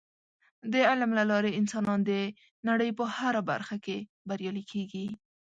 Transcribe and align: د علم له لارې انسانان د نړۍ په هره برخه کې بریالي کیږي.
د 0.73 0.75
علم 0.89 1.11
له 1.19 1.23
لارې 1.31 1.57
انسانان 1.59 1.99
د 2.09 2.11
نړۍ 2.69 2.89
په 2.97 3.03
هره 3.15 3.41
برخه 3.51 3.75
کې 3.85 3.97
بریالي 4.27 4.63
کیږي. 4.71 5.05